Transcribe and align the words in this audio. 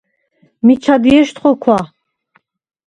მიჩა 0.65 0.95
დიეშდ 1.03 1.37
ხოქვა: 1.41 1.79